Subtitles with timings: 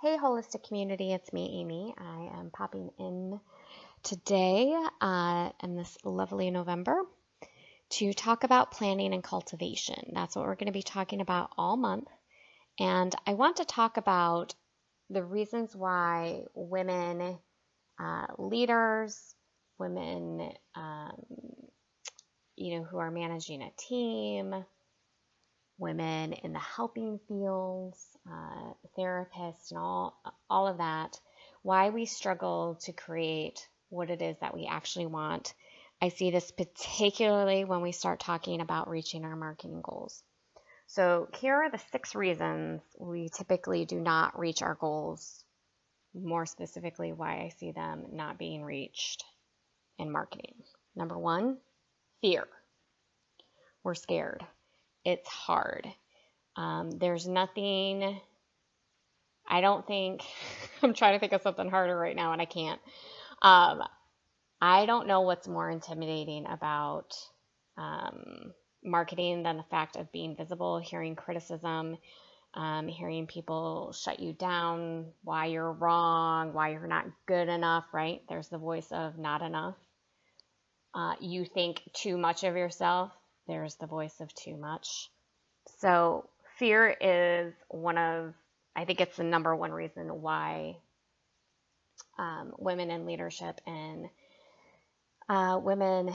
[0.00, 1.92] Hey, holistic community, it's me, Amy.
[1.98, 3.40] I am popping in
[4.04, 7.02] today uh, in this lovely November
[7.90, 10.12] to talk about planning and cultivation.
[10.14, 12.06] That's what we're going to be talking about all month.
[12.78, 14.54] And I want to talk about
[15.10, 17.36] the reasons why women
[17.98, 19.34] uh, leaders,
[19.78, 21.24] women, um,
[22.54, 24.64] you know, who are managing a team,
[25.78, 31.18] women in the helping fields, uh, therapists, and all all of that,
[31.62, 35.54] why we struggle to create what it is that we actually want.
[36.02, 40.22] I see this particularly when we start talking about reaching our marketing goals.
[40.86, 45.44] So, here are the six reasons we typically do not reach our goals.
[46.14, 49.24] More specifically, why I see them not being reached
[49.98, 50.54] in marketing.
[50.96, 51.58] Number one,
[52.22, 52.48] fear.
[53.84, 54.44] We're scared
[55.08, 55.88] it's hard.
[56.54, 58.20] Um, there's nothing,
[59.48, 60.22] I don't think,
[60.82, 62.80] I'm trying to think of something harder right now and I can't.
[63.40, 63.82] Um,
[64.60, 67.16] I don't know what's more intimidating about
[67.78, 68.52] um,
[68.84, 71.96] marketing than the fact of being visible, hearing criticism,
[72.52, 78.20] um, hearing people shut you down, why you're wrong, why you're not good enough, right?
[78.28, 79.76] There's the voice of not enough.
[80.92, 83.12] Uh, you think too much of yourself
[83.48, 85.10] there's the voice of too much.
[85.80, 88.34] So, fear is one of,
[88.76, 90.76] I think it's the number one reason why
[92.18, 94.06] um, women in leadership and
[95.28, 96.12] uh, women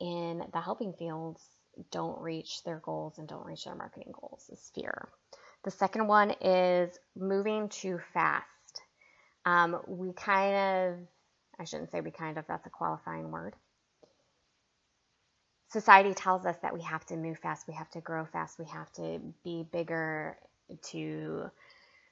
[0.00, 1.42] in the helping fields
[1.90, 5.08] don't reach their goals and don't reach their marketing goals is fear.
[5.64, 8.46] The second one is moving too fast.
[9.44, 10.98] Um, we kind of,
[11.58, 13.54] I shouldn't say we kind of, that's a qualifying word
[15.70, 18.66] society tells us that we have to move fast, we have to grow fast, we
[18.66, 20.36] have to be bigger
[20.82, 21.50] to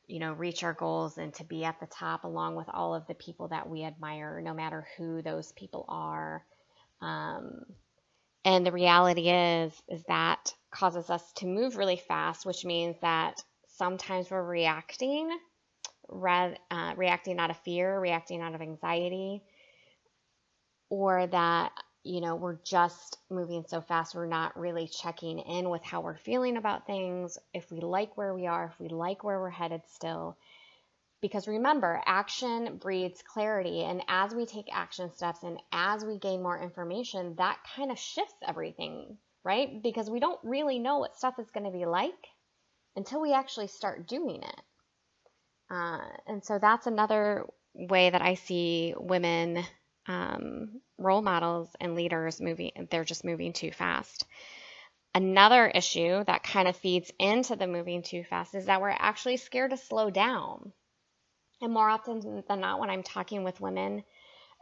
[0.09, 3.06] you know reach our goals and to be at the top along with all of
[3.06, 6.45] the people that we admire no matter who those people are.
[7.00, 7.65] Um,
[8.44, 13.43] and the reality is is that causes us to move really fast which means that
[13.66, 15.31] sometimes we're reacting
[16.09, 19.43] rather, uh, reacting out of fear reacting out of anxiety
[20.91, 21.72] or that
[22.04, 26.16] you know, we're just moving so fast, we're not really checking in with how we're
[26.16, 29.82] feeling about things, if we like where we are, if we like where we're headed
[29.92, 30.37] still.
[31.20, 33.82] Because remember, action breeds clarity.
[33.82, 37.98] And as we take action steps and as we gain more information, that kind of
[37.98, 39.82] shifts everything, right?
[39.82, 42.28] Because we don't really know what stuff is going to be like
[42.94, 44.60] until we actually start doing it.
[45.70, 47.44] Uh, and so that's another
[47.75, 49.64] way that I see women
[50.08, 54.24] um, role models and leaders moving, they're just moving too fast.
[55.14, 59.36] Another issue that kind of feeds into the moving too fast is that we're actually
[59.36, 60.72] scared to slow down.
[61.60, 64.04] And more often than not, when I'm talking with women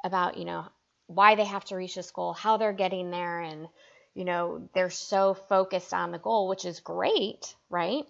[0.05, 0.67] about, you know,
[1.07, 3.69] why they have to reach this goal, how they're getting there, and,
[4.15, 8.05] you know, they're so focused on the goal, which is great, right?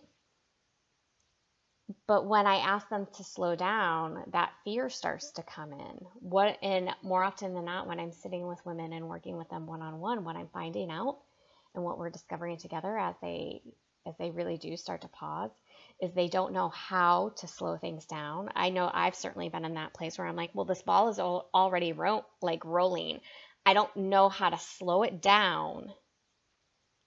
[2.07, 5.99] But when I ask them to slow down, that fear starts to come in.
[6.21, 9.67] What and more often than not, when I'm sitting with women and working with them
[9.67, 11.19] one on one, what I'm finding out
[11.75, 13.63] and what we're discovering together as they
[14.07, 15.51] as they really do start to pause
[16.01, 18.51] is they don't know how to slow things down.
[18.55, 21.19] I know I've certainly been in that place where I'm like, well, this ball is
[21.19, 23.21] already ro- like rolling.
[23.65, 25.93] I don't know how to slow it down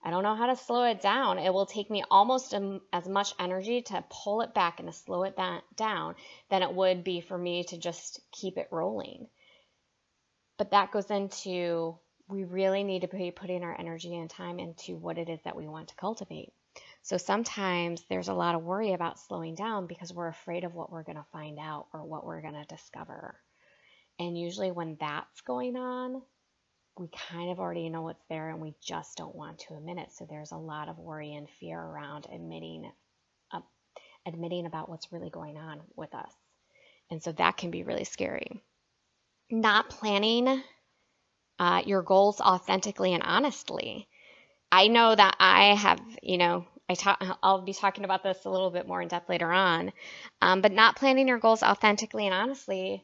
[0.02, 1.40] I don't know how to slow it down.
[1.40, 2.54] It will take me almost
[2.94, 5.38] as much energy to pull it back and to slow it
[5.76, 6.16] down
[6.50, 9.28] than it would be for me to just keep it rolling.
[10.58, 11.98] But that goes into
[12.30, 15.56] we really need to be putting our energy and time into what it is that
[15.56, 16.54] we want to cultivate.
[17.02, 20.92] So sometimes there's a lot of worry about slowing down because we're afraid of what
[20.92, 23.36] we're going to find out or what we're going to discover.
[24.20, 26.22] And usually, when that's going on,
[27.00, 30.12] we kind of already know what's there and we just don't want to admit it.
[30.12, 32.92] So there's a lot of worry and fear around admitting
[33.54, 33.62] uh,
[34.28, 36.34] admitting about what's really going on with us.
[37.10, 38.62] And so that can be really scary.
[39.50, 40.62] Not planning
[41.58, 44.08] uh, your goals authentically and honestly.
[44.72, 48.50] I know that I have, you know, I talk, I'll be talking about this a
[48.50, 49.94] little bit more in depth later on,
[50.42, 53.04] um, but not planning your goals authentically and honestly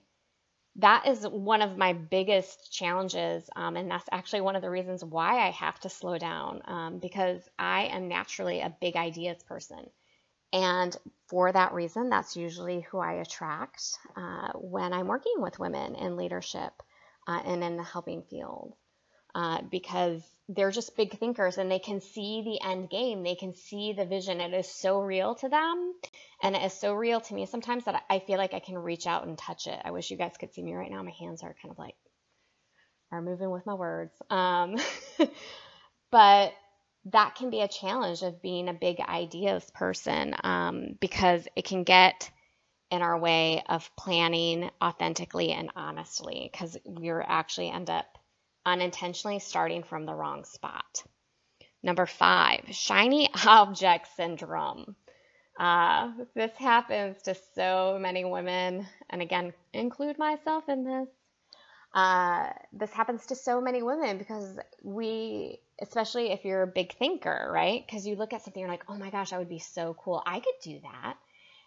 [0.77, 3.49] that is one of my biggest challenges.
[3.55, 6.99] Um, and that's actually one of the reasons why I have to slow down um,
[6.99, 9.89] because I am naturally a big ideas person.
[10.53, 10.95] And
[11.27, 13.83] for that reason, that's usually who I attract
[14.15, 16.73] uh, when I'm working with women in leadership
[17.27, 18.73] uh, and in the helping field.
[19.35, 23.21] Uh, because they're just big thinkers and they can see the end game.
[23.21, 24.39] They can see the vision.
[24.39, 25.93] It is so real to them.
[26.41, 29.07] And it is so real to me sometimes that I feel like I can reach
[29.07, 29.77] out and touch it.
[29.83, 31.03] I wish you guys could see me right now.
[31.03, 31.95] My hands are kind of like,
[33.11, 34.13] are moving with my words.
[34.29, 34.77] Um,
[36.11, 36.53] but
[37.11, 41.83] that can be a challenge of being a big ideas person um, because it can
[41.83, 42.31] get
[42.89, 48.05] in our way of planning authentically and honestly because we're actually end up
[48.65, 51.03] unintentionally starting from the wrong spot.
[51.83, 54.95] Number five, shiny object syndrome.
[55.59, 61.07] Uh, this happens to so many women, and again, include myself in this.
[61.93, 67.49] Uh, this happens to so many women because we, especially if you're a big thinker,
[67.53, 67.85] right?
[67.87, 70.21] Because you look at something, you're like, oh my gosh, that would be so cool.
[70.25, 71.15] I could do that.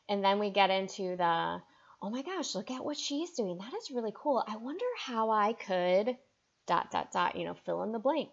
[0.08, 1.62] And then we get into the,
[2.02, 3.56] oh my gosh, look at what she's doing.
[3.56, 4.44] That is really cool.
[4.46, 6.16] I wonder how I could
[6.68, 8.30] dot, dot, dot, you know, fill in the blank.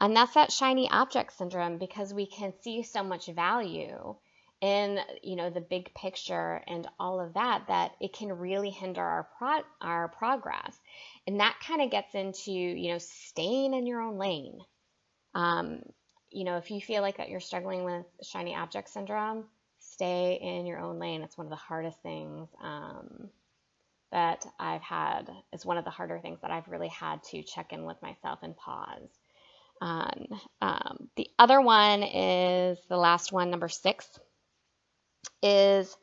[0.00, 4.16] And that's that shiny object syndrome because we can see so much value
[4.60, 9.02] in, you know, the big picture and all of that, that it can really hinder
[9.02, 10.76] our, pro- our progress.
[11.26, 14.58] And that kind of gets into, you know, staying in your own lane.
[15.34, 15.82] Um,
[16.30, 19.44] you know, if you feel like that you're struggling with shiny object syndrome,
[19.78, 21.22] stay in your own lane.
[21.22, 22.48] It's one of the hardest things.
[22.62, 23.30] Um,
[24.12, 27.72] that I've had is one of the harder things that I've really had to check
[27.72, 29.08] in with myself and pause.
[29.80, 30.26] Um,
[30.60, 34.06] um, the other one is the last one, number six,
[35.42, 35.96] is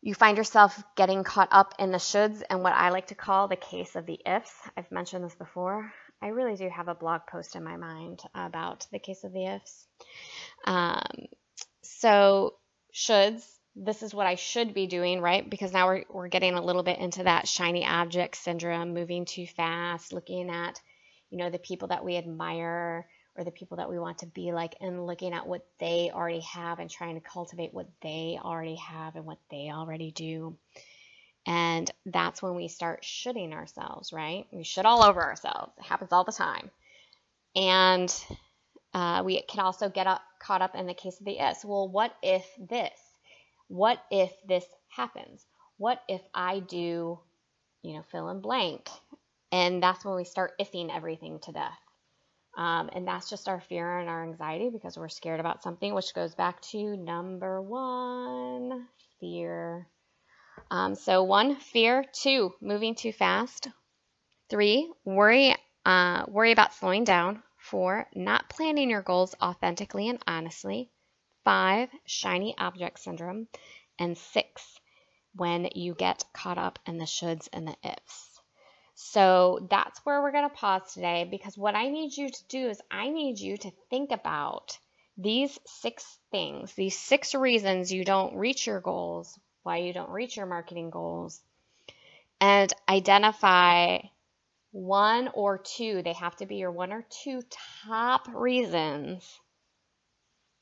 [0.00, 3.48] you find yourself getting caught up in the shoulds and what I like to call
[3.48, 4.52] the case of the ifs.
[4.76, 5.92] I've mentioned this before.
[6.22, 9.46] I really do have a blog post in my mind about the case of the
[9.46, 9.86] ifs.
[10.64, 11.26] Um,
[11.82, 12.54] so,
[12.94, 13.44] shoulds
[13.76, 15.48] this is what I should be doing, right?
[15.48, 19.46] Because now we're, we're getting a little bit into that shiny object syndrome, moving too
[19.46, 20.80] fast, looking at,
[21.28, 23.06] you know, the people that we admire
[23.36, 26.40] or the people that we want to be like and looking at what they already
[26.40, 30.56] have and trying to cultivate what they already have and what they already do.
[31.46, 34.46] And that's when we start shooting ourselves, right?
[34.50, 35.72] We should all over ourselves.
[35.78, 36.70] It happens all the time.
[37.54, 38.12] And
[38.94, 41.58] uh, we can also get up, caught up in the case of the is.
[41.62, 42.98] Well, what if this?
[43.68, 45.44] What if this happens?
[45.78, 47.18] What if I do,
[47.82, 48.88] you know, fill in blank?
[49.52, 51.78] And that's when we start ifing everything to death.
[52.56, 56.14] Um, and that's just our fear and our anxiety because we're scared about something, which
[56.14, 58.86] goes back to number one
[59.20, 59.86] fear.
[60.70, 62.04] Um, so, one, fear.
[62.12, 63.68] Two, moving too fast.
[64.48, 65.54] Three, worry,
[65.84, 67.42] uh, worry about slowing down.
[67.58, 70.90] Four, not planning your goals authentically and honestly.
[71.46, 73.46] Five, shiny object syndrome.
[74.00, 74.80] And six,
[75.36, 78.40] when you get caught up in the shoulds and the ifs.
[78.96, 82.68] So that's where we're going to pause today because what I need you to do
[82.68, 84.76] is I need you to think about
[85.16, 90.36] these six things, these six reasons you don't reach your goals, why you don't reach
[90.36, 91.40] your marketing goals,
[92.40, 93.98] and identify
[94.72, 97.40] one or two, they have to be your one or two
[97.86, 99.38] top reasons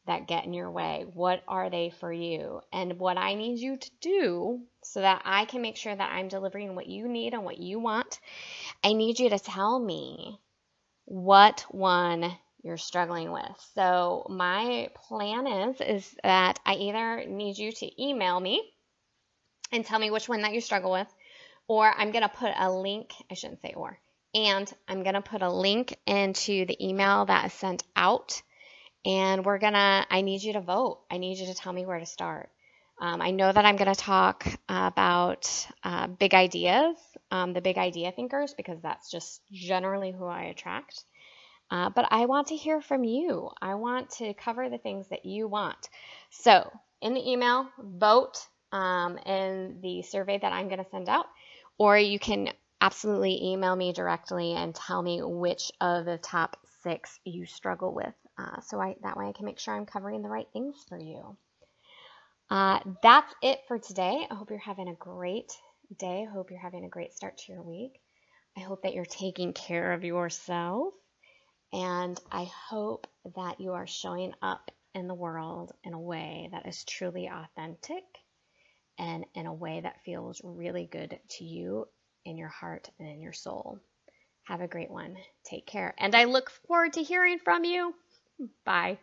[0.06, 1.06] that get in your way?
[1.12, 2.60] What are they for you?
[2.72, 6.28] And what I need you to do so that I can make sure that I'm
[6.28, 8.20] delivering what you need and what you want,
[8.82, 10.38] I need you to tell me
[11.06, 13.70] what one you're struggling with.
[13.74, 18.62] So my plan is is that I either need you to email me
[19.72, 21.08] and tell me which one that you struggle with
[21.68, 23.98] or I'm going to put a link, I shouldn't say or,
[24.34, 28.42] and I'm going to put a link into the email that is sent out
[29.04, 31.00] and we're gonna, I need you to vote.
[31.10, 32.50] I need you to tell me where to start.
[33.00, 36.96] Um, I know that I'm going to talk about uh, big ideas,
[37.30, 41.02] um, the big idea thinkers, because that's just generally who I attract.
[41.70, 43.50] Uh, but I want to hear from you.
[43.60, 45.88] I want to cover the things that you want.
[46.30, 46.70] So,
[47.00, 48.38] in the email, vote
[48.70, 51.26] um, in the survey that I'm going to send out,
[51.78, 57.18] or you can absolutely email me directly and tell me which of the top six
[57.24, 60.28] you struggle with uh, so I, that way I can make sure I'm covering the
[60.28, 61.36] right things for you.
[62.50, 64.26] Uh, that's it for today.
[64.30, 65.52] I hope you're having a great
[65.98, 66.26] day.
[66.28, 68.00] I hope you're having a great start to your week.
[68.56, 70.94] I hope that you're taking care of yourself.
[71.72, 76.66] And I hope that you are showing up in the world in a way that
[76.66, 78.04] is truly authentic
[78.98, 81.86] and in a way that feels really good to you
[82.24, 83.80] in your heart and in your soul.
[84.44, 85.16] Have a great one.
[85.44, 85.94] Take care.
[85.98, 87.94] And I look forward to hearing from you.
[88.64, 88.98] Bye.